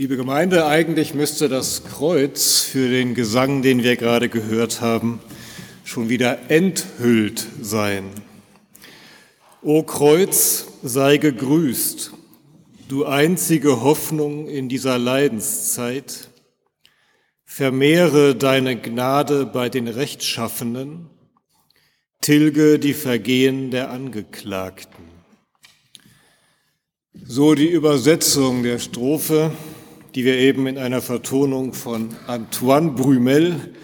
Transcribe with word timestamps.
Liebe 0.00 0.16
Gemeinde, 0.16 0.64
eigentlich 0.64 1.12
müsste 1.12 1.50
das 1.50 1.84
Kreuz 1.84 2.60
für 2.60 2.88
den 2.88 3.14
Gesang, 3.14 3.60
den 3.60 3.82
wir 3.82 3.96
gerade 3.96 4.30
gehört 4.30 4.80
haben, 4.80 5.20
schon 5.84 6.08
wieder 6.08 6.50
enthüllt 6.50 7.46
sein. 7.60 8.04
O 9.60 9.82
Kreuz, 9.82 10.68
sei 10.82 11.18
gegrüßt, 11.18 12.12
du 12.88 13.04
einzige 13.04 13.82
Hoffnung 13.82 14.48
in 14.48 14.70
dieser 14.70 14.96
Leidenszeit. 14.96 16.30
Vermehre 17.44 18.34
deine 18.34 18.80
Gnade 18.80 19.44
bei 19.44 19.68
den 19.68 19.86
Rechtschaffenen, 19.86 21.10
tilge 22.22 22.78
die 22.78 22.94
Vergehen 22.94 23.70
der 23.70 23.90
Angeklagten. 23.90 25.04
So 27.12 27.54
die 27.54 27.68
Übersetzung 27.68 28.62
der 28.62 28.78
Strophe, 28.78 29.52
die 30.14 30.24
wir 30.24 30.36
eben 30.36 30.66
in 30.66 30.78
einer 30.78 31.02
Vertonung 31.02 31.72
von 31.72 32.14
Antoine 32.26 32.90
Brumel 32.90 33.74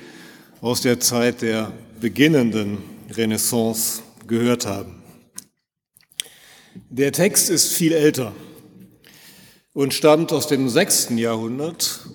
aus 0.60 0.80
der 0.80 0.98
Zeit 0.98 1.42
der 1.42 1.72
beginnenden 2.00 2.78
Renaissance 3.10 4.02
gehört 4.26 4.66
haben. 4.66 5.02
Der 6.90 7.12
Text 7.12 7.48
ist 7.48 7.72
viel 7.72 7.92
älter 7.92 8.32
und 9.72 9.94
stammt 9.94 10.32
aus 10.32 10.48
dem 10.48 10.68
sechsten 10.68 11.16
Jahrhundert 11.16 12.06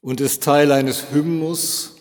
und 0.00 0.20
ist 0.20 0.42
Teil 0.42 0.70
eines 0.70 1.12
Hymnus, 1.12 1.96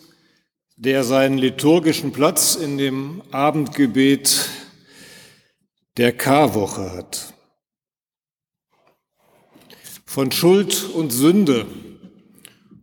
der 0.75 1.03
seinen 1.03 1.37
liturgischen 1.37 2.11
Platz 2.11 2.55
in 2.55 2.77
dem 2.77 3.21
Abendgebet 3.31 4.49
der 5.97 6.11
Karwoche 6.11 6.91
hat 6.91 7.32
von 10.13 10.31
Schuld 10.31 10.91
und 10.93 11.11
Sünde 11.11 11.65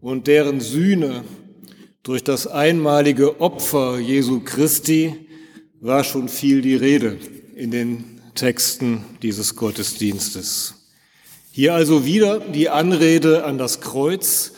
und 0.01 0.27
deren 0.27 0.59
Sühne 0.59 1.23
durch 2.03 2.25
das 2.25 2.49
einmalige 2.49 3.41
Opfer 3.41 4.01
Jesu 4.01 4.41
Christi 4.41 5.15
war 5.81 6.03
schon 6.03 6.29
viel 6.29 6.61
die 6.61 6.75
Rede 6.75 7.19
in 7.55 7.71
den 7.71 8.21
Texten 8.35 9.05
dieses 9.23 9.55
Gottesdienstes. 9.55 10.75
Hier 11.53 11.73
also 11.73 12.05
wieder 12.05 12.41
die 12.41 12.69
Anrede 12.69 13.45
an 13.45 13.59
das 13.59 13.81
Kreuz, 13.81 14.55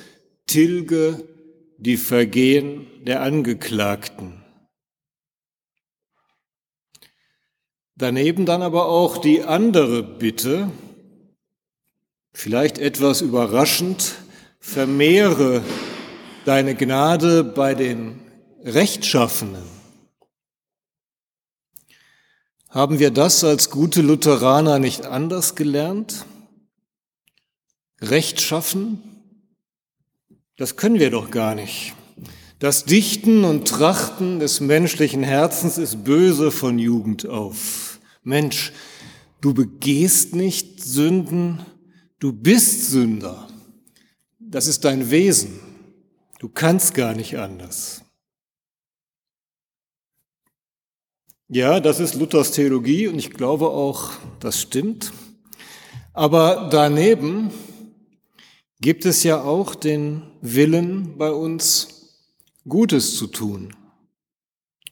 tilge 0.46 1.28
die 1.76 1.98
Vergehen 1.98 2.86
der 3.04 3.20
Angeklagten. 3.20 4.42
Daneben 7.96 8.46
dann 8.46 8.62
aber 8.62 8.86
auch 8.86 9.18
die 9.18 9.42
andere 9.42 10.02
Bitte, 10.02 10.70
Vielleicht 12.32 12.78
etwas 12.78 13.20
überraschend, 13.20 14.14
vermehre 14.58 15.62
deine 16.44 16.74
Gnade 16.74 17.44
bei 17.44 17.74
den 17.74 18.20
Rechtschaffenen. 18.64 19.62
Haben 22.68 22.98
wir 22.98 23.10
das 23.10 23.44
als 23.44 23.68
gute 23.68 24.00
Lutheraner 24.00 24.78
nicht 24.78 25.04
anders 25.04 25.56
gelernt? 25.56 26.24
Rechtschaffen? 28.00 29.02
Das 30.56 30.76
können 30.76 30.98
wir 30.98 31.10
doch 31.10 31.30
gar 31.30 31.54
nicht. 31.54 31.94
Das 32.58 32.84
Dichten 32.84 33.44
und 33.44 33.68
Trachten 33.68 34.38
des 34.38 34.60
menschlichen 34.60 35.22
Herzens 35.22 35.76
ist 35.76 36.04
böse 36.04 36.50
von 36.50 36.78
Jugend 36.78 37.26
auf. 37.26 37.98
Mensch, 38.22 38.72
du 39.40 39.52
begehst 39.52 40.34
nicht 40.34 40.82
Sünden, 40.82 41.66
Du 42.22 42.32
bist 42.32 42.92
Sünder. 42.92 43.48
Das 44.38 44.68
ist 44.68 44.84
dein 44.84 45.10
Wesen. 45.10 45.58
Du 46.38 46.48
kannst 46.48 46.94
gar 46.94 47.14
nicht 47.14 47.36
anders. 47.36 48.02
Ja, 51.48 51.80
das 51.80 51.98
ist 51.98 52.14
Luthers 52.14 52.52
Theologie 52.52 53.08
und 53.08 53.18
ich 53.18 53.32
glaube 53.32 53.70
auch, 53.70 54.12
das 54.38 54.60
stimmt. 54.60 55.12
Aber 56.12 56.68
daneben 56.70 57.50
gibt 58.80 59.04
es 59.04 59.24
ja 59.24 59.42
auch 59.42 59.74
den 59.74 60.22
Willen 60.42 61.18
bei 61.18 61.32
uns, 61.32 62.20
Gutes 62.68 63.16
zu 63.16 63.26
tun. 63.26 63.74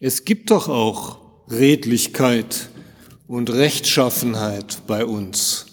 Es 0.01 0.25
gibt 0.25 0.51
doch 0.51 0.69
auch 0.69 1.47
Redlichkeit 1.49 2.71
und 3.29 3.51
Rechtschaffenheit 3.51 4.83
bei 4.89 5.05
uns. 5.07 5.70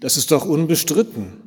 Das 0.00 0.16
ist 0.16 0.30
doch 0.30 0.46
unbestritten. 0.46 1.42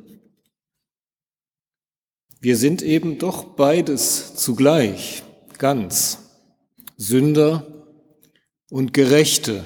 Wir 2.40 2.56
sind 2.56 2.82
eben 2.82 3.18
doch 3.18 3.56
beides 3.56 4.36
zugleich, 4.36 5.24
ganz, 5.58 6.18
Sünder 6.96 7.66
und 8.70 8.92
Gerechte. 8.92 9.64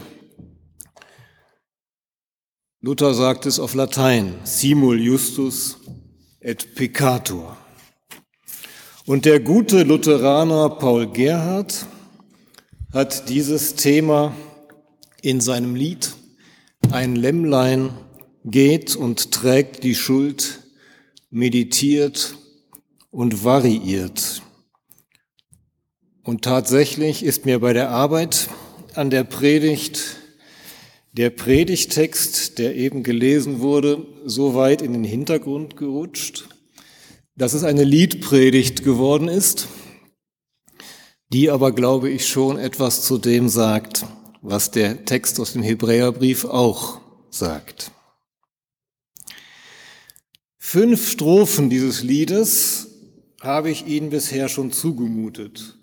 Luther 2.81 3.13
sagt 3.13 3.45
es 3.45 3.59
auf 3.61 3.75
Latein, 3.75 4.39
simul 4.45 5.01
justus 5.01 5.79
et 6.41 6.75
peccator. 6.75 7.59
Und 9.05 9.27
der 9.27 9.41
gute 9.41 9.83
Lutheraner 9.83 10.71
Paul 10.71 11.09
Gerhard 11.09 11.87
hat 12.93 13.29
dieses 13.29 13.75
Thema 13.75 14.35
in 15.21 15.41
seinem 15.41 15.75
Lied 15.75 16.15
Ein 16.91 17.17
Lämmlein 17.17 17.91
geht 18.51 18.97
und 18.97 19.33
trägt 19.33 19.85
die 19.85 19.95
Schuld, 19.95 20.61
meditiert 21.31 22.37
und 23.11 23.45
variiert. 23.45 24.43
Und 26.23 26.43
tatsächlich 26.43 27.23
ist 27.23 27.47
mir 27.47 27.61
bei 27.61 27.73
der 27.73 27.91
Arbeit 27.91 28.49
an 28.95 29.11
der 29.11 29.25
Predigt 29.25 30.19
der 31.13 31.31
Predigtext, 31.31 32.59
der 32.59 32.77
eben 32.77 33.03
gelesen 33.03 33.61
wurde, 33.61 34.07
so 34.25 34.55
weit 34.55 34.83
in 34.83 34.93
den 34.93 35.05
Hintergrund 35.05 35.77
gerutscht, 35.77 36.49
dass 37.35 37.55
es 37.55 37.65
eine 37.65 37.83
Liedpredigt 37.83 38.85
geworden 38.85 39.27
ist, 39.27 39.67
die 41.31 41.51
aber, 41.51 41.73
glaube 41.73 42.09
ich, 42.11 42.29
schon 42.29 42.59
etwas 42.59 43.03
zu 43.03 43.19
dem 43.19 43.49
sagt, 43.49 44.07
was 44.43 44.71
der 44.71 45.05
Text 45.07 45.41
aus 45.41 45.55
dem 45.55 45.63
Hebräerbrief 45.63 46.45
auch 46.45 47.01
sagt. 47.31 47.91
Fünf 50.71 51.11
Strophen 51.11 51.71
dieses 51.71 52.03
Liedes 52.03 52.89
habe 53.41 53.71
ich 53.71 53.87
Ihnen 53.87 54.11
bisher 54.11 54.51
schon 54.51 54.71
zugemutet. 54.71 55.79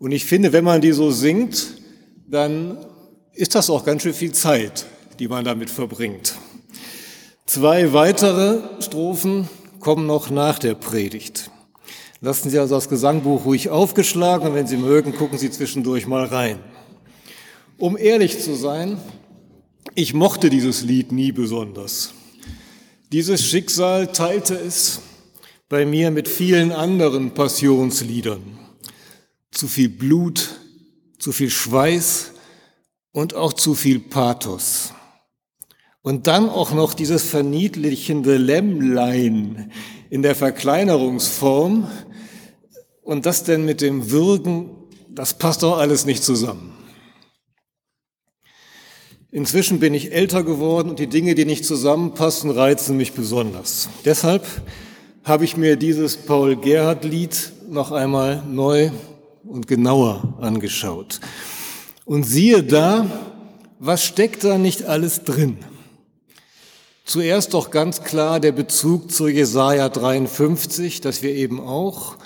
Und 0.00 0.10
ich 0.10 0.24
finde, 0.24 0.52
wenn 0.52 0.64
man 0.64 0.80
die 0.80 0.90
so 0.90 1.12
singt, 1.12 1.68
dann 2.26 2.76
ist 3.34 3.54
das 3.54 3.70
auch 3.70 3.84
ganz 3.84 4.02
schön 4.02 4.14
viel 4.14 4.32
Zeit, 4.32 4.84
die 5.20 5.28
man 5.28 5.44
damit 5.44 5.70
verbringt. 5.70 6.34
Zwei 7.46 7.92
weitere 7.92 8.62
Strophen 8.82 9.48
kommen 9.78 10.08
noch 10.08 10.28
nach 10.28 10.58
der 10.58 10.74
Predigt. 10.74 11.52
Lassen 12.20 12.50
Sie 12.50 12.58
also 12.58 12.74
das 12.74 12.88
Gesangbuch 12.88 13.44
ruhig 13.44 13.68
aufgeschlagen 13.68 14.48
und 14.48 14.54
wenn 14.56 14.66
Sie 14.66 14.76
mögen, 14.76 15.14
gucken 15.14 15.38
Sie 15.38 15.52
zwischendurch 15.52 16.08
mal 16.08 16.24
rein. 16.24 16.58
Um 17.78 17.96
ehrlich 17.96 18.40
zu 18.40 18.56
sein, 18.56 18.98
ich 19.94 20.14
mochte 20.14 20.50
dieses 20.50 20.82
Lied 20.82 21.12
nie 21.12 21.30
besonders. 21.30 22.12
Dieses 23.12 23.44
Schicksal 23.44 24.08
teilte 24.08 24.56
es 24.56 25.00
bei 25.68 25.86
mir 25.86 26.10
mit 26.10 26.26
vielen 26.26 26.72
anderen 26.72 27.34
Passionsliedern. 27.34 28.58
Zu 29.52 29.68
viel 29.68 29.88
Blut, 29.88 30.58
zu 31.20 31.30
viel 31.30 31.50
Schweiß 31.50 32.32
und 33.12 33.34
auch 33.34 33.52
zu 33.52 33.74
viel 33.76 34.00
Pathos. 34.00 34.92
Und 36.02 36.26
dann 36.26 36.48
auch 36.48 36.72
noch 36.72 36.94
dieses 36.94 37.22
verniedlichende 37.22 38.38
Lämmlein 38.38 39.70
in 40.10 40.22
der 40.22 40.34
Verkleinerungsform. 40.34 41.88
Und 43.02 43.24
das 43.24 43.44
denn 43.44 43.64
mit 43.64 43.82
dem 43.82 44.10
Würgen, 44.10 44.70
das 45.08 45.38
passt 45.38 45.62
doch 45.62 45.78
alles 45.78 46.06
nicht 46.06 46.24
zusammen. 46.24 46.75
Inzwischen 49.32 49.80
bin 49.80 49.92
ich 49.92 50.12
älter 50.12 50.44
geworden 50.44 50.88
und 50.90 50.98
die 50.98 51.08
Dinge, 51.08 51.34
die 51.34 51.44
nicht 51.44 51.64
zusammenpassen, 51.64 52.50
reizen 52.50 52.96
mich 52.96 53.12
besonders. 53.12 53.88
Deshalb 54.04 54.44
habe 55.24 55.44
ich 55.44 55.56
mir 55.56 55.76
dieses 55.76 56.16
Paul 56.16 56.56
Gerhard 56.56 57.04
Lied 57.04 57.52
noch 57.68 57.90
einmal 57.90 58.44
neu 58.48 58.90
und 59.44 59.66
genauer 59.66 60.36
angeschaut. 60.40 61.20
Und 62.04 62.22
siehe 62.22 62.62
da, 62.62 63.06
was 63.80 64.04
steckt 64.04 64.44
da 64.44 64.58
nicht 64.58 64.84
alles 64.84 65.24
drin? 65.24 65.58
Zuerst 67.04 67.54
doch 67.54 67.70
ganz 67.70 68.02
klar 68.02 68.38
der 68.38 68.52
Bezug 68.52 69.10
zu 69.10 69.26
Jesaja 69.26 69.88
53, 69.88 71.00
dass 71.00 71.22
wir 71.22 71.34
eben 71.34 71.60
auch 71.60 72.16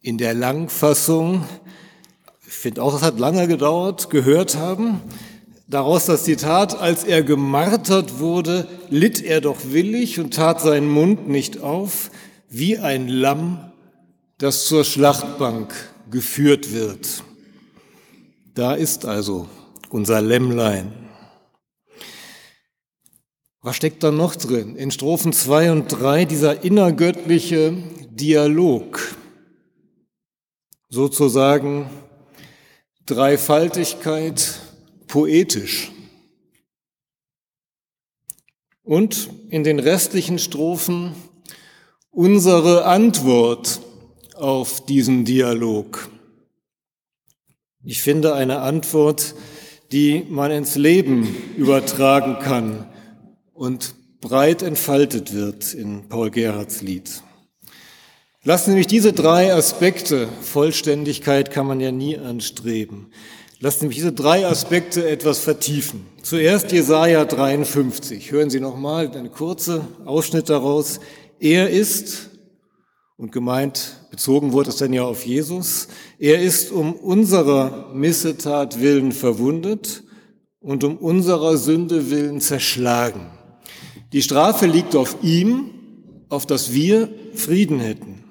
in 0.00 0.18
der 0.18 0.34
Langfassung, 0.34 1.44
ich 2.46 2.52
finde 2.52 2.82
auch, 2.82 2.92
das 2.92 3.02
hat 3.02 3.20
lange 3.20 3.46
gedauert, 3.46 4.10
gehört 4.10 4.56
haben, 4.56 5.00
Daraus 5.68 6.06
das 6.06 6.22
Zitat, 6.22 6.78
als 6.78 7.02
er 7.02 7.24
gemartert 7.24 8.20
wurde, 8.20 8.68
litt 8.88 9.20
er 9.20 9.40
doch 9.40 9.58
willig 9.64 10.20
und 10.20 10.34
tat 10.34 10.60
seinen 10.60 10.88
Mund 10.88 11.28
nicht 11.28 11.60
auf, 11.60 12.12
wie 12.48 12.78
ein 12.78 13.08
Lamm, 13.08 13.72
das 14.38 14.66
zur 14.66 14.84
Schlachtbank 14.84 15.74
geführt 16.08 16.72
wird. 16.72 17.24
Da 18.54 18.74
ist 18.74 19.06
also 19.06 19.48
unser 19.90 20.20
Lämmlein. 20.20 20.92
Was 23.60 23.74
steckt 23.74 24.04
da 24.04 24.12
noch 24.12 24.36
drin? 24.36 24.76
In 24.76 24.92
Strophen 24.92 25.32
zwei 25.32 25.72
und 25.72 25.88
drei 25.88 26.24
dieser 26.24 26.62
innergöttliche 26.62 27.76
Dialog, 28.10 29.00
sozusagen 30.88 31.90
Dreifaltigkeit 33.04 34.60
poetisch. 35.06 35.90
Und 38.82 39.30
in 39.48 39.64
den 39.64 39.78
restlichen 39.78 40.38
Strophen 40.38 41.14
unsere 42.10 42.84
Antwort 42.84 43.80
auf 44.34 44.84
diesen 44.86 45.24
Dialog. 45.24 46.08
Ich 47.84 48.02
finde 48.02 48.34
eine 48.34 48.60
Antwort, 48.60 49.34
die 49.92 50.24
man 50.28 50.50
ins 50.50 50.76
Leben 50.76 51.26
übertragen 51.56 52.38
kann 52.40 52.88
und 53.52 53.94
breit 54.20 54.62
entfaltet 54.62 55.32
wird 55.32 55.74
in 55.74 56.08
Paul 56.08 56.30
Gerhards 56.30 56.82
Lied. 56.82 57.22
Lassen 58.42 58.70
Sie 58.70 58.76
mich 58.76 58.86
diese 58.86 59.12
drei 59.12 59.52
Aspekte, 59.52 60.28
Vollständigkeit 60.40 61.50
kann 61.50 61.66
man 61.66 61.80
ja 61.80 61.92
nie 61.92 62.16
anstreben, 62.16 63.12
Lassen 63.58 63.80
Sie 63.80 63.86
mich 63.86 63.96
diese 63.96 64.12
drei 64.12 64.46
Aspekte 64.46 65.08
etwas 65.08 65.38
vertiefen. 65.38 66.04
Zuerst 66.22 66.72
Jesaja 66.72 67.24
53. 67.24 68.30
Hören 68.30 68.50
Sie 68.50 68.60
nochmal 68.60 69.10
einen 69.10 69.30
kurzen 69.30 69.80
Ausschnitt 70.04 70.50
daraus. 70.50 71.00
Er 71.40 71.70
ist, 71.70 72.28
und 73.16 73.32
gemeint, 73.32 73.96
bezogen 74.10 74.52
wurde 74.52 74.68
es 74.68 74.76
dann 74.76 74.92
ja 74.92 75.04
auf 75.04 75.24
Jesus, 75.24 75.88
er 76.18 76.42
ist 76.42 76.70
um 76.70 76.92
unserer 76.92 77.94
Missetat 77.94 78.82
willen 78.82 79.12
verwundet 79.12 80.04
und 80.60 80.84
um 80.84 80.98
unserer 80.98 81.56
Sünde 81.56 82.10
willen 82.10 82.42
zerschlagen. 82.42 83.30
Die 84.12 84.20
Strafe 84.20 84.66
liegt 84.66 84.94
auf 84.94 85.16
ihm, 85.22 85.70
auf 86.28 86.44
dass 86.44 86.74
wir 86.74 87.08
Frieden 87.34 87.80
hätten. 87.80 88.22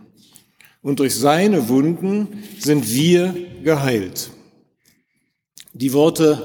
Und 0.84 1.00
durch 1.00 1.16
seine 1.16 1.68
Wunden 1.68 2.44
sind 2.60 2.94
wir 2.94 3.36
geheilt. 3.64 4.30
Die 5.78 5.92
Worte 5.92 6.42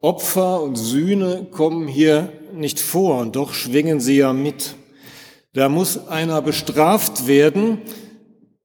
Opfer 0.00 0.62
und 0.62 0.76
Sühne 0.76 1.48
kommen 1.50 1.86
hier 1.86 2.32
nicht 2.54 2.80
vor, 2.80 3.20
und 3.20 3.36
doch 3.36 3.52
schwingen 3.52 4.00
sie 4.00 4.16
ja 4.16 4.32
mit. 4.32 4.74
Da 5.52 5.68
muss 5.68 6.08
einer 6.08 6.40
bestraft 6.40 7.26
werden, 7.26 7.82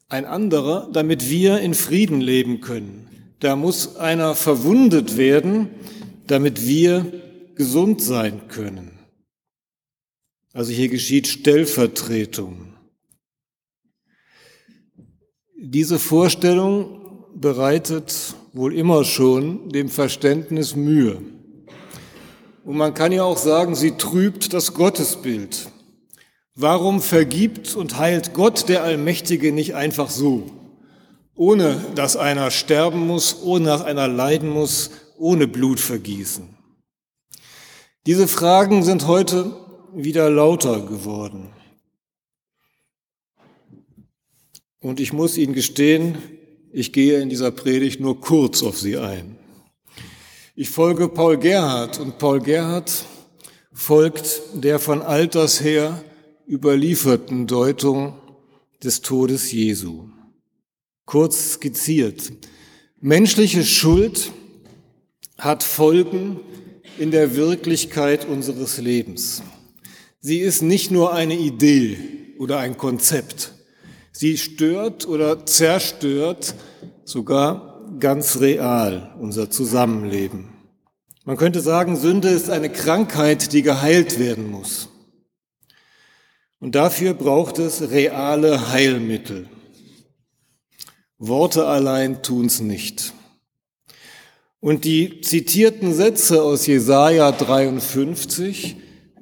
ein 0.07 0.23
anderer, 0.23 0.89
damit 0.93 1.29
wir 1.29 1.59
in 1.59 1.73
Frieden 1.73 2.21
leben 2.21 2.61
können. 2.61 3.09
Da 3.39 3.57
muss 3.57 3.97
einer 3.97 4.35
verwundet 4.35 5.17
werden, 5.17 5.69
damit 6.27 6.65
wir 6.65 7.21
gesund 7.55 8.01
sein 8.01 8.47
können. 8.47 8.99
Also 10.53 10.71
hier 10.71 10.87
geschieht 10.87 11.27
Stellvertretung. 11.27 12.73
Diese 15.57 15.99
Vorstellung 15.99 17.25
bereitet 17.35 18.35
wohl 18.53 18.73
immer 18.73 19.03
schon 19.03 19.69
dem 19.69 19.89
Verständnis 19.89 20.75
Mühe. 20.75 21.21
Und 22.63 22.77
man 22.77 22.93
kann 22.93 23.11
ja 23.11 23.23
auch 23.23 23.37
sagen, 23.37 23.75
sie 23.75 23.97
trübt 23.97 24.53
das 24.53 24.73
Gottesbild. 24.73 25.69
Warum 26.55 27.01
vergibt 27.01 27.75
und 27.75 27.97
heilt 27.97 28.33
Gott 28.33 28.69
der 28.69 28.83
Allmächtige 28.83 29.51
nicht 29.51 29.75
einfach 29.75 30.09
so, 30.09 30.43
ohne 31.35 31.83
dass 31.95 32.15
einer 32.15 32.51
sterben 32.51 33.07
muss, 33.07 33.41
ohne 33.41 33.65
dass 33.65 33.81
einer 33.81 34.07
leiden 34.07 34.49
muss, 34.49 34.91
ohne 35.17 35.47
Blut 35.47 35.79
vergießen? 35.79 36.55
Diese 38.05 38.27
Fragen 38.27 38.83
sind 38.83 39.07
heute 39.07 39.55
wieder 39.95 40.29
lauter 40.29 40.81
geworden. 40.81 41.49
Und 44.79 44.99
ich 44.99 45.11
muss 45.11 45.37
Ihnen 45.37 45.53
gestehen, 45.53 46.17
ich 46.73 46.91
gehe 46.91 47.21
in 47.21 47.29
dieser 47.29 47.51
Predigt 47.51 47.99
nur 47.99 48.19
kurz 48.19 48.63
auf 48.63 48.79
sie 48.79 48.97
ein. 48.97 49.37
Ich 50.55 50.69
folge 50.69 51.07
Paul 51.07 51.37
Gerhard 51.37 51.99
und 51.99 52.17
Paul 52.17 52.41
Gerhard 52.41 52.91
folgt 53.71 54.41
der 54.53 54.79
von 54.79 55.01
Alters 55.01 55.63
her 55.63 56.03
überlieferten 56.47 57.47
Deutung 57.47 58.15
des 58.83 59.01
Todes 59.01 59.51
Jesu. 59.51 60.09
Kurz 61.05 61.53
skizziert. 61.53 62.33
Menschliche 62.99 63.63
Schuld 63.63 64.31
hat 65.37 65.61
Folgen 65.63 66.39
in 66.97 67.11
der 67.11 67.35
Wirklichkeit 67.35 68.27
unseres 68.27 68.79
Lebens. 68.79 69.43
Sie 70.19 70.39
ist 70.39 70.61
nicht 70.61 70.89
nur 70.89 71.13
eine 71.13 71.37
Idee 71.37 71.97
oder 72.39 72.59
ein 72.59 72.77
Konzept. 72.77 73.52
Sie 74.15 74.37
stört 74.37 75.07
oder 75.07 75.45
zerstört 75.47 76.53
sogar 77.03 77.81
ganz 77.99 78.39
real 78.39 79.15
unser 79.19 79.49
Zusammenleben. 79.49 80.49
Man 81.25 81.35
könnte 81.35 81.61
sagen, 81.61 81.95
Sünde 81.95 82.29
ist 82.29 82.49
eine 82.51 82.69
Krankheit, 82.69 83.53
die 83.53 83.63
geheilt 83.63 84.19
werden 84.19 84.51
muss. 84.51 84.89
Und 86.59 86.75
dafür 86.75 87.15
braucht 87.15 87.57
es 87.57 87.89
reale 87.89 88.69
Heilmittel. 88.69 89.49
Worte 91.17 91.65
allein 91.65 92.21
tun's 92.21 92.61
nicht. 92.61 93.13
Und 94.59 94.85
die 94.85 95.21
zitierten 95.21 95.93
Sätze 95.93 96.43
aus 96.43 96.67
Jesaja 96.67 97.31
53 97.31 98.75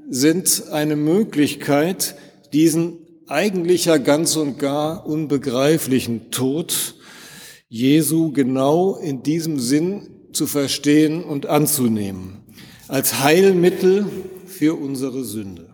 sind 0.09 0.67
eine 0.71 0.95
Möglichkeit, 0.95 2.15
diesen 2.51 3.00
eigentlicher 3.31 3.97
ganz 3.97 4.35
und 4.35 4.59
gar 4.59 5.07
unbegreiflichen 5.07 6.31
Tod 6.31 6.95
Jesu 7.69 8.33
genau 8.33 8.97
in 8.97 9.23
diesem 9.23 9.57
Sinn 9.57 10.09
zu 10.33 10.47
verstehen 10.47 11.23
und 11.23 11.45
anzunehmen, 11.45 12.43
als 12.89 13.21
Heilmittel 13.21 14.05
für 14.45 14.77
unsere 14.77 15.23
Sünde. 15.23 15.69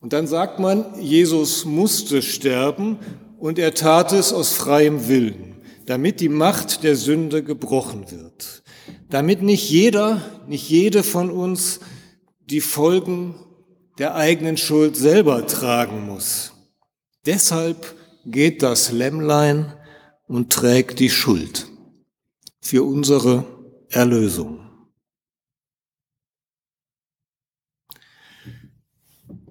Und 0.00 0.12
dann 0.12 0.26
sagt 0.26 0.58
man, 0.58 1.00
Jesus 1.00 1.64
musste 1.64 2.20
sterben 2.20 2.98
und 3.38 3.58
er 3.58 3.72
tat 3.72 4.12
es 4.12 4.34
aus 4.34 4.52
freiem 4.52 5.08
Willen, 5.08 5.62
damit 5.86 6.20
die 6.20 6.28
Macht 6.28 6.84
der 6.84 6.96
Sünde 6.96 7.42
gebrochen 7.42 8.10
wird, 8.10 8.62
damit 9.08 9.42
nicht 9.42 9.70
jeder, 9.70 10.20
nicht 10.46 10.68
jede 10.68 11.02
von 11.02 11.30
uns 11.30 11.80
die 12.50 12.60
Folgen 12.60 13.34
der 13.98 14.14
eigenen 14.14 14.56
Schuld 14.56 14.96
selber 14.96 15.46
tragen 15.46 16.06
muss. 16.06 16.52
Deshalb 17.26 17.94
geht 18.26 18.62
das 18.62 18.90
Lämmlein 18.90 19.72
und 20.26 20.52
trägt 20.52 20.98
die 21.00 21.10
Schuld 21.10 21.66
für 22.60 22.82
unsere 22.82 23.44
Erlösung. 23.90 24.60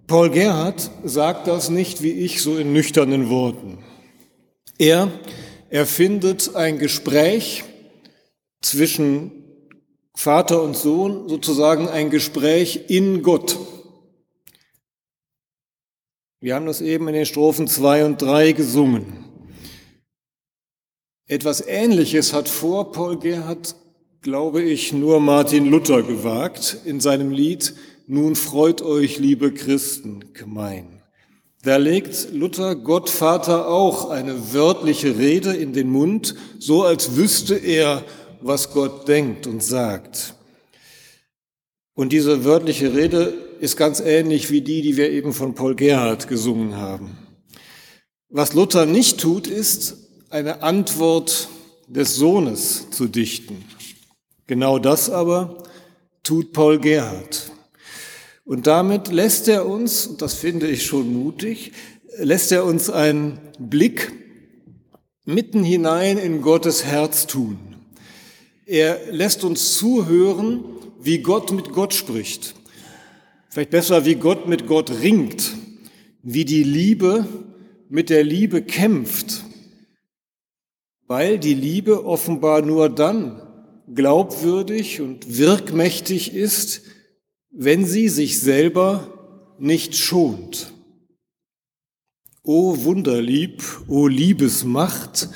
Paul 0.08 0.30
Gerhard 0.30 0.92
sagt 1.04 1.48
das 1.48 1.70
nicht 1.70 2.04
wie 2.04 2.12
ich 2.12 2.42
so 2.42 2.58
in 2.58 2.74
nüchternen 2.74 3.30
Worten. 3.30 3.84
Er 4.78 5.10
erfindet 5.70 6.56
ein 6.56 6.78
Gespräch 6.78 7.64
zwischen 8.62 9.32
Vater 10.16 10.62
und 10.62 10.76
Sohn, 10.76 11.30
sozusagen 11.30 11.88
ein 11.88 12.10
Gespräch 12.10 12.86
in 12.90 13.24
Gott. 13.24 13.58
Wir 16.44 16.56
haben 16.56 16.66
das 16.66 16.82
eben 16.82 17.08
in 17.08 17.14
den 17.14 17.26
Strophen 17.26 17.70
zwei 17.70 18.04
und 18.04 18.22
drei 18.22 18.52
gesungen. 18.52 19.24
Etwas 21.26 21.66
Ähnliches 21.66 22.34
hat 22.34 22.50
vor 22.50 22.92
Paul 22.92 23.18
Gerhard, 23.18 23.78
glaube 24.20 24.62
ich, 24.62 24.92
nur 24.92 25.22
Martin 25.22 25.68
Luther 25.68 26.04
gewagt 26.04 26.80
in 26.84 27.00
seinem 27.00 27.32
Lied 27.32 27.74
Nun 28.08 28.36
freut 28.36 28.82
euch, 28.82 29.20
liebe 29.20 29.54
Christen, 29.54 30.34
gemein. 30.34 31.02
Da 31.64 31.78
legt 31.78 32.34
Luther 32.34 32.76
Gott 32.76 33.10
Vater 33.10 33.70
auch 33.70 34.10
eine 34.10 34.54
wörtliche 34.54 35.18
Rede 35.18 35.54
in 35.54 35.72
den 35.72 35.90
Mund, 35.90 36.36
so 36.60 36.84
als 36.84 37.16
wüsste 37.16 37.56
er, 37.56 38.04
was 38.42 38.74
Gott 38.74 39.08
denkt 39.08 39.48
und 39.48 39.64
sagt. 39.64 40.34
Und 41.94 42.12
diese 42.12 42.44
wörtliche 42.44 42.94
Rede 42.94 43.34
ist 43.64 43.78
ganz 43.78 44.02
ähnlich 44.02 44.52
wie 44.52 44.60
die, 44.60 44.82
die 44.82 44.98
wir 44.98 45.10
eben 45.10 45.32
von 45.32 45.56
Paul 45.56 45.76
Gerhard 45.76 46.28
gesungen 46.28 46.76
haben. 46.76 47.18
Was 48.28 48.54
Luther 48.54 48.86
nicht 48.86 49.22
tut, 49.22 49.48
ist 49.48 49.96
eine 50.30 50.64
Antwort 50.64 51.48
des 51.88 52.18
Sohnes 52.18 52.90
zu 52.90 53.08
dichten. 53.08 53.64
Genau 54.48 54.80
das 54.80 55.10
aber 55.10 55.64
tut 56.24 56.52
Paul 56.52 56.78
Gerhard. 56.78 57.54
Und 58.44 58.68
damit 58.68 59.08
lässt 59.08 59.48
er 59.48 59.66
uns, 59.66 60.08
und 60.08 60.22
das 60.22 60.34
finde 60.34 60.68
ich 60.68 60.86
schon 60.86 61.14
mutig, 61.14 61.72
lässt 62.18 62.52
er 62.52 62.66
uns 62.66 62.90
einen 62.90 63.40
Blick 63.60 64.12
mitten 65.24 65.64
hinein 65.64 66.18
in 66.18 66.42
Gottes 66.42 66.84
Herz 66.84 67.28
tun. 67.28 67.58
Er 68.66 69.00
lässt 69.10 69.46
uns 69.46 69.78
zuhören, 69.78 70.66
wie 71.00 71.20
Gott 71.20 71.54
mit 71.54 71.72
Gott 71.72 71.94
spricht. 71.94 72.56
Vielleicht 73.54 73.70
besser, 73.70 74.04
wie 74.04 74.16
Gott 74.16 74.48
mit 74.48 74.66
Gott 74.66 74.90
ringt, 74.90 75.54
wie 76.24 76.44
die 76.44 76.64
Liebe 76.64 77.28
mit 77.88 78.10
der 78.10 78.24
Liebe 78.24 78.64
kämpft, 78.64 79.44
weil 81.06 81.38
die 81.38 81.54
Liebe 81.54 82.04
offenbar 82.04 82.64
nur 82.64 82.90
dann 82.90 83.44
glaubwürdig 83.94 85.02
und 85.02 85.38
wirkmächtig 85.38 86.34
ist, 86.34 86.82
wenn 87.52 87.86
sie 87.86 88.10
sich 88.10 88.40
selber 88.40 89.54
nicht 89.60 89.96
schont. 89.98 90.74
O 92.42 92.84
Wunderlieb, 92.84 93.62
o 93.88 94.08
Liebesmacht, 94.08 95.30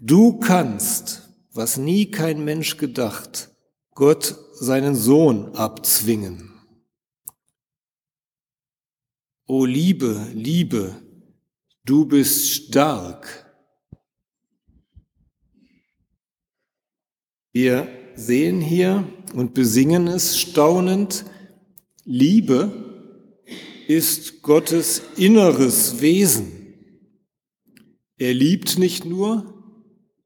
du 0.00 0.40
kannst, 0.40 1.28
was 1.52 1.76
nie 1.76 2.10
kein 2.10 2.44
Mensch 2.44 2.76
gedacht, 2.76 3.50
Gott 3.94 4.34
seinen 4.54 4.96
Sohn 4.96 5.54
abzwingen. 5.54 6.51
O 9.54 9.66
Liebe, 9.66 10.28
Liebe, 10.32 10.96
du 11.84 12.06
bist 12.06 12.48
stark. 12.48 13.52
Wir 17.52 17.86
sehen 18.14 18.62
hier 18.62 19.06
und 19.34 19.52
besingen 19.52 20.06
es 20.06 20.40
staunend, 20.40 21.26
Liebe 22.04 22.72
ist 23.88 24.40
Gottes 24.40 25.02
inneres 25.18 26.00
Wesen. 26.00 26.74
Er 28.16 28.32
liebt 28.32 28.78
nicht 28.78 29.04
nur, 29.04 29.62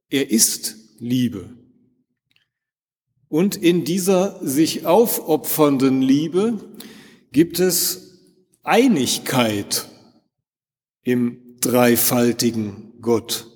er 0.09 0.30
ist 0.30 0.76
Liebe. 1.00 1.52
Und 3.26 3.56
in 3.56 3.85
dieser 3.85 4.38
sich 4.47 4.87
aufopfernden 4.87 6.00
Liebe 6.00 6.76
gibt 7.33 7.59
es 7.59 8.06
Einigkeit 8.66 9.88
im 11.02 11.56
dreifaltigen 11.61 13.00
Gott, 13.00 13.46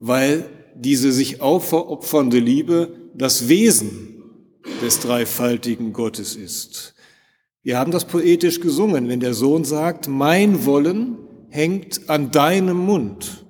weil 0.00 0.48
diese 0.74 1.12
sich 1.12 1.40
aufopfernde 1.40 2.38
Liebe 2.38 3.10
das 3.14 3.48
Wesen 3.48 4.18
des 4.82 5.00
dreifaltigen 5.00 5.92
Gottes 5.92 6.36
ist. 6.36 6.94
Wir 7.62 7.78
haben 7.78 7.92
das 7.92 8.06
poetisch 8.06 8.60
gesungen, 8.60 9.08
wenn 9.08 9.20
der 9.20 9.34
Sohn 9.34 9.64
sagt, 9.64 10.08
mein 10.08 10.64
Wollen 10.64 11.18
hängt 11.48 12.08
an 12.08 12.30
deinem 12.30 12.76
Mund. 12.76 13.44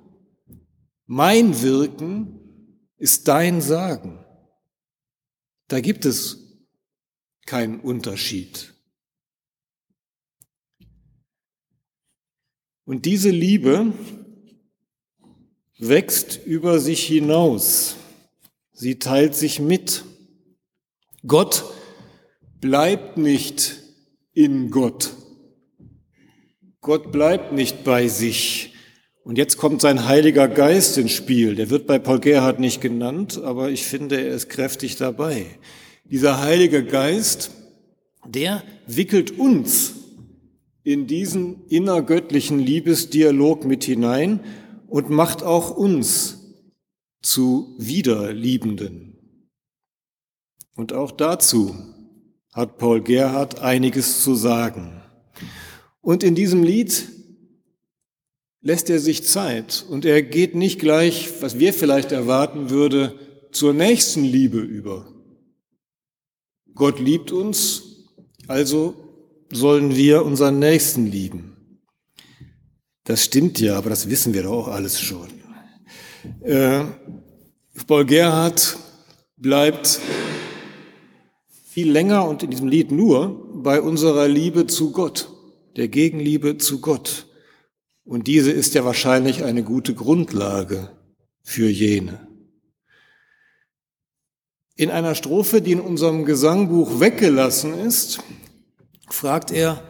Mein 1.05 1.61
Wirken 1.61 2.89
ist 2.97 3.27
dein 3.27 3.61
Sagen. 3.61 4.23
Da 5.67 5.79
gibt 5.79 6.05
es 6.05 6.59
keinen 7.45 7.79
Unterschied. 7.79 8.73
Und 12.89 13.05
diese 13.05 13.29
Liebe 13.29 13.93
wächst 15.77 16.39
über 16.43 16.79
sich 16.79 17.05
hinaus. 17.05 17.97
Sie 18.73 18.97
teilt 18.97 19.35
sich 19.35 19.59
mit. 19.59 20.05
Gott 21.27 21.65
bleibt 22.59 23.15
nicht 23.15 23.75
in 24.33 24.71
Gott. 24.71 25.11
Gott 26.81 27.11
bleibt 27.11 27.51
nicht 27.51 27.83
bei 27.83 28.07
sich. 28.07 28.73
Und 29.23 29.37
jetzt 29.37 29.57
kommt 29.57 29.81
sein 29.81 30.07
Heiliger 30.07 30.47
Geist 30.47 30.97
ins 30.97 31.11
Spiel. 31.11 31.53
Der 31.53 31.69
wird 31.69 31.85
bei 31.85 31.99
Paul 31.99 32.19
Gerhard 32.19 32.59
nicht 32.59 32.81
genannt, 32.81 33.39
aber 33.43 33.69
ich 33.69 33.83
finde, 33.83 34.19
er 34.19 34.33
ist 34.33 34.49
kräftig 34.49 34.95
dabei. 34.95 35.45
Dieser 36.05 36.41
Heilige 36.41 36.83
Geist, 36.83 37.51
der 38.25 38.63
wickelt 38.87 39.37
uns 39.37 39.98
in 40.89 41.05
diesen 41.05 41.67
innergöttlichen 41.67 42.57
Liebesdialog 42.57 43.63
mit 43.63 43.83
hinein 43.83 44.39
und 44.87 45.11
macht 45.11 45.43
auch 45.43 45.69
uns 45.69 46.39
zu 47.21 47.75
Wiederliebenden. 47.77 49.15
Und 50.75 50.91
auch 50.91 51.11
dazu 51.11 51.75
hat 52.53 52.79
Paul 52.79 53.01
Gerhard 53.03 53.59
einiges 53.59 54.23
zu 54.23 54.33
sagen. 54.33 55.03
Und 56.01 56.23
in 56.23 56.33
diesem 56.33 56.63
Lied 56.63 57.07
lässt 58.61 58.89
er 58.89 58.99
sich 58.99 59.25
Zeit 59.25 59.85
und 59.87 60.05
er 60.05 60.23
geht 60.23 60.55
nicht 60.55 60.79
gleich, 60.79 61.29
was 61.39 61.59
wir 61.59 61.71
vielleicht 61.71 62.11
erwarten 62.11 62.71
würde, 62.71 63.13
zur 63.51 63.73
nächsten 63.73 64.23
Liebe 64.23 64.57
über. 64.57 65.13
Gott 66.73 66.99
liebt 66.99 67.31
uns, 67.31 68.07
also 68.47 69.08
sollen 69.51 69.95
wir 69.95 70.25
unseren 70.25 70.59
Nächsten 70.59 71.05
lieben. 71.07 71.55
Das 73.03 73.25
stimmt 73.25 73.59
ja, 73.59 73.77
aber 73.77 73.89
das 73.89 74.09
wissen 74.09 74.33
wir 74.33 74.43
doch 74.43 74.51
auch 74.51 74.67
alles 74.67 74.99
schon. 74.99 75.27
Äh, 76.41 76.83
Paul 77.87 78.05
Gerhard 78.05 78.77
bleibt 79.37 79.99
viel 81.67 81.91
länger 81.91 82.27
und 82.27 82.43
in 82.43 82.51
diesem 82.51 82.67
Lied 82.67 82.91
nur 82.91 83.47
bei 83.63 83.81
unserer 83.81 84.27
Liebe 84.27 84.67
zu 84.67 84.91
Gott, 84.91 85.29
der 85.75 85.87
Gegenliebe 85.87 86.57
zu 86.57 86.81
Gott. 86.81 87.27
Und 88.03 88.27
diese 88.27 88.51
ist 88.51 88.73
ja 88.73 88.85
wahrscheinlich 88.85 89.43
eine 89.43 89.63
gute 89.63 89.93
Grundlage 89.93 90.89
für 91.41 91.69
jene. 91.69 92.27
In 94.75 94.91
einer 94.91 95.15
Strophe, 95.15 95.61
die 95.61 95.73
in 95.73 95.81
unserem 95.81 96.25
Gesangbuch 96.25 96.99
weggelassen 96.99 97.73
ist, 97.79 98.19
fragt 99.13 99.51
er, 99.51 99.83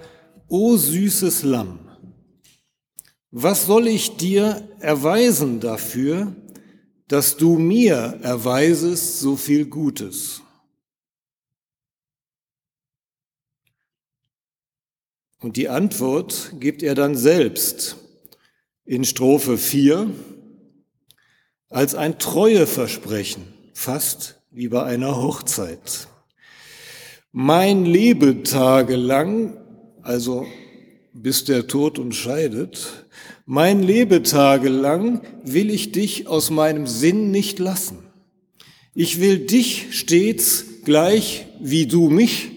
O 0.48 0.76
süßes 0.78 1.44
Lamm, 1.44 1.80
was 3.32 3.68
soll 3.68 3.88
ich 3.88 4.18
dir 4.18 4.68
erweisen 4.80 5.60
dafür, 5.60 6.36
dass 7.08 7.38
du 7.38 7.58
mir 7.58 8.20
erweisest 8.22 9.20
so 9.20 9.36
viel 9.36 9.66
Gutes? 9.66 10.42
Und 15.42 15.56
die 15.56 15.70
Antwort 15.70 16.54
gibt 16.60 16.84
er 16.84 16.96
dann 16.96 17.16
selbst 17.16 17.98
in 18.86 19.06
Strophe 19.06 19.58
4 19.58 20.10
als 21.70 21.96
ein 21.96 22.20
Treueversprechen, 22.20 23.54
fast 23.74 24.42
wie 24.50 24.68
bei 24.68 24.84
einer 24.84 25.16
Hochzeit. 25.16 26.08
Mein 27.32 27.86
Lebetage 27.86 28.96
lang, 28.96 29.58
also 30.02 30.48
bis 31.14 31.44
der 31.44 31.68
Tod 31.68 32.00
uns 32.00 32.16
scheidet, 32.16 33.06
mein 33.46 33.84
Lebetage 33.84 34.70
lang 34.70 35.22
will 35.44 35.70
ich 35.70 35.92
dich 35.92 36.28
aus 36.28 36.50
meinem 36.50 36.88
Sinn 36.88 37.30
nicht 37.30 37.60
lassen. 37.60 38.00
Ich 38.96 39.20
will 39.20 39.46
dich 39.46 39.88
stets 39.92 40.66
gleich 40.84 41.46
wie 41.60 41.86
du 41.86 42.10
mich 42.10 42.50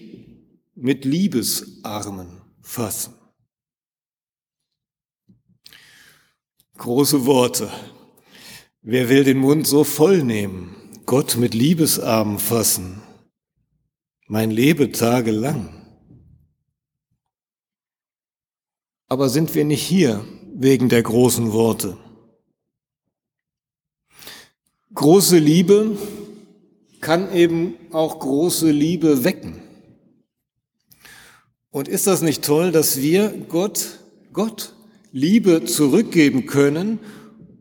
mit 0.75 1.05
Liebesarmen 1.05 2.41
fassen. 2.63 3.15
Große 6.79 7.27
Worte. 7.27 7.71
Wer 8.81 9.09
will 9.09 9.25
den 9.25 9.39
Mund 9.39 9.67
so 9.67 9.85
voll 9.85 10.25
nehmen, 10.25 10.75
Gott 11.05 11.37
mit 11.37 11.53
Liebesarmen 11.53 12.39
fassen, 12.39 13.02
mein 14.33 14.51
Lebetage 14.51 15.31
lang? 15.31 15.69
Aber 19.07 19.29
sind 19.29 19.55
wir 19.55 19.67
nicht 19.67 19.83
hier 19.83 20.25
wegen 20.55 20.89
der 20.89 21.03
großen 21.03 21.53
Worte? 21.53 21.99
Große 24.95 25.37
Liebe 25.37 25.99
kann 27.03 27.31
eben 27.35 27.75
auch 27.91 28.21
große 28.21 28.71
Liebe 28.71 29.23
wecken. 29.23 29.61
Und 31.71 31.89
ist 31.89 32.07
das 32.07 32.23
nicht 32.23 32.43
toll, 32.43 32.73
dass 32.73 33.03
wir 33.03 33.35
Gott, 33.51 33.99
Gott 34.33 34.75
Liebe 35.13 35.67
zurückgeben 35.67 36.47
können, 36.47 37.01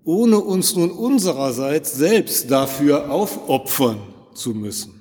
ohne 0.05 0.39
uns 0.39 0.77
nun 0.77 0.91
unsererseits 0.91 1.95
selbst 1.95 2.49
dafür 2.49 3.11
aufopfern 3.11 3.99
zu 4.33 4.53
müssen? 4.53 5.00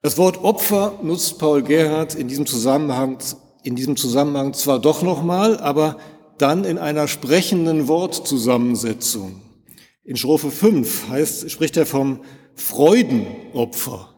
Das 0.00 0.16
Wort 0.16 0.38
Opfer 0.38 0.98
nutzt 1.02 1.38
Paul 1.38 1.62
Gerhard 1.62 2.14
in 2.14 2.28
diesem 2.28 2.46
Zusammenhang, 2.46 3.18
in 3.64 3.74
diesem 3.74 3.96
Zusammenhang 3.96 4.54
zwar 4.54 4.78
doch 4.78 5.02
nochmal, 5.02 5.58
aber 5.58 5.98
dann 6.38 6.64
in 6.64 6.78
einer 6.78 7.08
sprechenden 7.08 7.88
Wortzusammensetzung. 7.88 9.42
In 10.04 10.16
Strophe 10.16 10.52
5 10.52 11.08
heißt, 11.08 11.50
spricht 11.50 11.76
er 11.76 11.84
vom 11.84 12.22
Freudenopfer, 12.54 14.14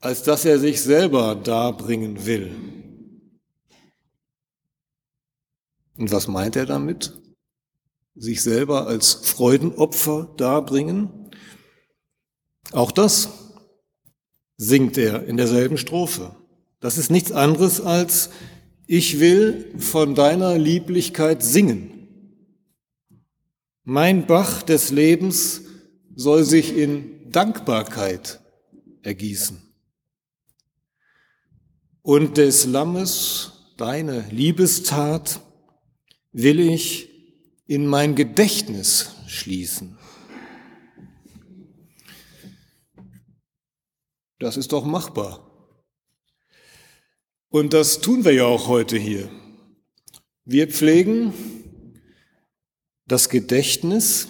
als 0.00 0.22
dass 0.22 0.44
er 0.44 0.60
sich 0.60 0.80
selber 0.80 1.34
darbringen 1.34 2.24
will. 2.24 2.54
Und 5.96 6.12
was 6.12 6.28
meint 6.28 6.54
er 6.54 6.66
damit? 6.66 7.18
Sich 8.14 8.42
selber 8.42 8.86
als 8.86 9.12
Freudenopfer 9.14 10.32
darbringen? 10.36 11.30
Auch 12.70 12.92
das 12.92 13.47
singt 14.58 14.98
er 14.98 15.24
in 15.24 15.38
derselben 15.38 15.78
Strophe. 15.78 16.36
Das 16.80 16.98
ist 16.98 17.10
nichts 17.10 17.32
anderes 17.32 17.80
als, 17.80 18.30
ich 18.86 19.20
will 19.20 19.72
von 19.78 20.14
deiner 20.14 20.58
Lieblichkeit 20.58 21.42
singen. 21.42 22.08
Mein 23.84 24.26
Bach 24.26 24.62
des 24.62 24.90
Lebens 24.90 25.62
soll 26.14 26.44
sich 26.44 26.76
in 26.76 27.30
Dankbarkeit 27.30 28.40
ergießen. 29.02 29.62
Und 32.02 32.36
des 32.36 32.66
Lammes, 32.66 33.72
deine 33.76 34.24
Liebestat, 34.30 35.40
will 36.32 36.60
ich 36.60 37.08
in 37.66 37.86
mein 37.86 38.14
Gedächtnis 38.14 39.10
schließen. 39.26 39.97
Das 44.38 44.56
ist 44.56 44.72
doch 44.72 44.84
machbar. 44.84 45.44
Und 47.50 47.72
das 47.72 48.00
tun 48.00 48.24
wir 48.24 48.32
ja 48.32 48.44
auch 48.44 48.68
heute 48.68 48.96
hier. 48.96 49.30
Wir 50.44 50.68
pflegen 50.68 51.32
das 53.06 53.28
Gedächtnis 53.28 54.28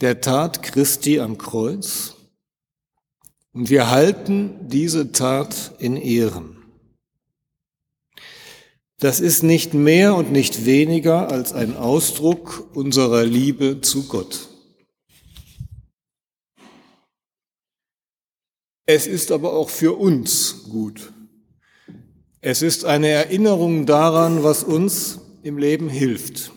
der 0.00 0.20
Tat 0.20 0.62
Christi 0.62 1.20
am 1.20 1.38
Kreuz 1.38 2.16
und 3.52 3.70
wir 3.70 3.90
halten 3.90 4.68
diese 4.68 5.12
Tat 5.12 5.74
in 5.78 5.96
Ehren. 5.96 6.56
Das 8.98 9.20
ist 9.20 9.42
nicht 9.42 9.74
mehr 9.74 10.14
und 10.14 10.30
nicht 10.30 10.64
weniger 10.64 11.28
als 11.28 11.52
ein 11.52 11.76
Ausdruck 11.76 12.68
unserer 12.74 13.24
Liebe 13.24 13.80
zu 13.80 14.06
Gott. 14.06 14.51
Es 18.86 19.06
ist 19.06 19.30
aber 19.30 19.52
auch 19.52 19.70
für 19.70 19.92
uns 19.98 20.64
gut. 20.68 21.12
Es 22.40 22.62
ist 22.62 22.84
eine 22.84 23.08
Erinnerung 23.08 23.86
daran, 23.86 24.42
was 24.42 24.64
uns 24.64 25.20
im 25.44 25.58
Leben 25.58 25.88
hilft. 25.88 26.50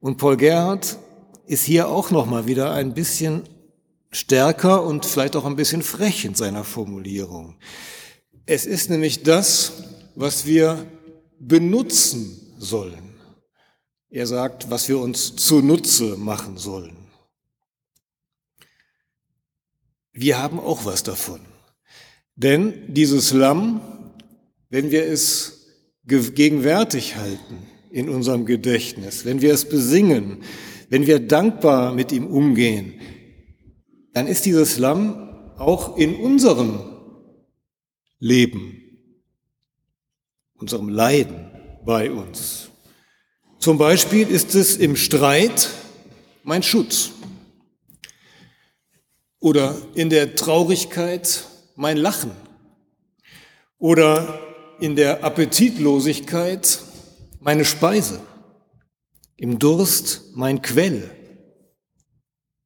Und 0.00 0.16
Paul 0.16 0.38
Gerhardt 0.38 0.98
ist 1.46 1.64
hier 1.64 1.88
auch 1.88 2.10
noch 2.10 2.24
mal 2.24 2.46
wieder 2.46 2.72
ein 2.72 2.94
bisschen 2.94 3.42
stärker 4.10 4.82
und 4.84 5.04
vielleicht 5.04 5.36
auch 5.36 5.44
ein 5.44 5.56
bisschen 5.56 5.82
frech 5.82 6.24
in 6.24 6.34
seiner 6.34 6.64
Formulierung. 6.64 7.58
Es 8.46 8.64
ist 8.64 8.88
nämlich 8.88 9.22
das, 9.22 9.72
was 10.14 10.46
wir 10.46 10.86
benutzen 11.38 12.54
sollen. 12.58 13.14
Er 14.08 14.26
sagt, 14.26 14.70
was 14.70 14.88
wir 14.88 14.98
uns 14.98 15.36
zunutze 15.36 16.16
machen 16.16 16.56
sollen. 16.56 16.96
Wir 20.12 20.38
haben 20.38 20.58
auch 20.58 20.86
was 20.86 21.02
davon. 21.02 21.40
Denn 22.38 22.94
dieses 22.94 23.32
Lamm, 23.32 23.80
wenn 24.70 24.92
wir 24.92 25.04
es 25.04 25.66
gegenwärtig 26.06 27.16
halten 27.16 27.66
in 27.90 28.08
unserem 28.08 28.46
Gedächtnis, 28.46 29.24
wenn 29.24 29.42
wir 29.42 29.52
es 29.52 29.68
besingen, 29.68 30.38
wenn 30.88 31.08
wir 31.08 31.18
dankbar 31.18 31.92
mit 31.92 32.12
ihm 32.12 32.28
umgehen, 32.28 32.94
dann 34.12 34.28
ist 34.28 34.46
dieses 34.46 34.78
Lamm 34.78 35.28
auch 35.58 35.96
in 35.96 36.14
unserem 36.14 36.78
Leben, 38.20 38.82
unserem 40.54 40.88
Leiden 40.88 41.50
bei 41.84 42.08
uns. 42.08 42.68
Zum 43.58 43.78
Beispiel 43.78 44.28
ist 44.28 44.54
es 44.54 44.76
im 44.76 44.94
Streit 44.94 45.70
mein 46.44 46.62
Schutz 46.62 47.10
oder 49.40 49.76
in 49.96 50.08
der 50.08 50.36
Traurigkeit 50.36 51.47
mein 51.78 51.96
Lachen 51.96 52.32
oder 53.78 54.40
in 54.80 54.96
der 54.96 55.22
Appetitlosigkeit 55.22 56.82
meine 57.38 57.64
Speise, 57.64 58.20
im 59.36 59.60
Durst 59.60 60.34
mein 60.34 60.60
Quell, 60.60 61.08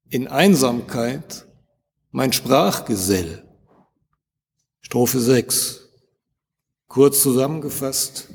in 0.09 0.29
Einsamkeit 0.29 1.47
mein 2.11 2.33
Sprachgesell. 2.33 3.47
Strophe 4.81 5.21
6. 5.21 5.91
Kurz 6.89 7.23
zusammengefasst, 7.23 8.31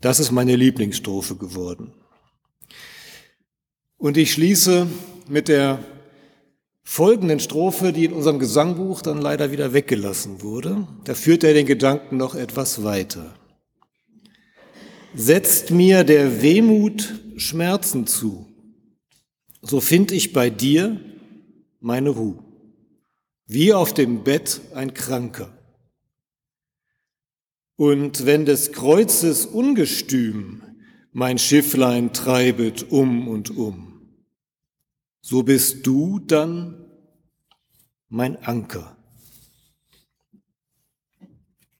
das 0.00 0.18
ist 0.18 0.32
meine 0.32 0.56
Lieblingsstrophe 0.56 1.36
geworden. 1.36 1.94
Und 3.96 4.16
ich 4.16 4.32
schließe 4.32 4.88
mit 5.28 5.46
der 5.46 5.78
folgenden 6.90 7.38
Strophe, 7.38 7.92
die 7.92 8.06
in 8.06 8.14
unserem 8.14 8.38
Gesangbuch 8.38 9.02
dann 9.02 9.20
leider 9.20 9.52
wieder 9.52 9.74
weggelassen 9.74 10.42
wurde. 10.42 10.88
Da 11.04 11.14
führt 11.14 11.44
er 11.44 11.52
den 11.52 11.66
Gedanken 11.66 12.16
noch 12.16 12.34
etwas 12.34 12.82
weiter. 12.82 13.34
Setzt 15.14 15.70
mir 15.70 16.02
der 16.02 16.40
Wehmut 16.40 17.20
Schmerzen 17.36 18.06
zu, 18.06 18.46
so 19.60 19.80
find 19.80 20.12
ich 20.12 20.32
bei 20.32 20.48
dir 20.48 20.98
meine 21.78 22.08
Ruhe, 22.08 22.42
wie 23.46 23.74
auf 23.74 23.92
dem 23.92 24.24
Bett 24.24 24.62
ein 24.74 24.94
Kranker. 24.94 25.52
Und 27.76 28.24
wenn 28.24 28.46
des 28.46 28.72
Kreuzes 28.72 29.44
Ungestüm 29.44 30.62
mein 31.12 31.36
Schifflein 31.36 32.14
treibet 32.14 32.90
um 32.90 33.28
und 33.28 33.56
um, 33.56 33.87
so 35.28 35.42
bist 35.42 35.86
du 35.86 36.20
dann 36.20 36.86
mein 38.08 38.42
Anker. 38.44 38.97